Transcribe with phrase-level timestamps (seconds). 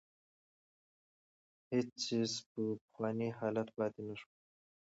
[1.71, 4.31] هېڅ څېز په پخواني حالت پاتې نه شول.